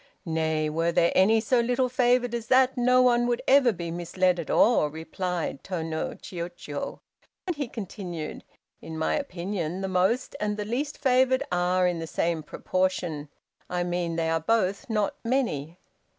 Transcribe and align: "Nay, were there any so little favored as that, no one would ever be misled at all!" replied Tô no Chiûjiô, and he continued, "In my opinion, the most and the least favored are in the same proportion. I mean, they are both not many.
"Nay, 0.25 0.67
were 0.67 0.91
there 0.91 1.11
any 1.13 1.39
so 1.39 1.59
little 1.59 1.87
favored 1.87 2.33
as 2.33 2.47
that, 2.47 2.75
no 2.75 3.03
one 3.03 3.27
would 3.27 3.43
ever 3.47 3.71
be 3.71 3.91
misled 3.91 4.39
at 4.39 4.49
all!" 4.49 4.87
replied 4.89 5.63
Tô 5.63 5.85
no 5.85 6.15
Chiûjiô, 6.15 7.01
and 7.45 7.55
he 7.55 7.67
continued, 7.67 8.43
"In 8.81 8.97
my 8.97 9.13
opinion, 9.13 9.81
the 9.81 9.87
most 9.87 10.35
and 10.39 10.57
the 10.57 10.65
least 10.65 10.97
favored 10.97 11.43
are 11.51 11.85
in 11.85 11.99
the 11.99 12.07
same 12.07 12.41
proportion. 12.41 13.29
I 13.69 13.83
mean, 13.83 14.15
they 14.15 14.31
are 14.31 14.39
both 14.39 14.89
not 14.89 15.17
many. 15.23 15.77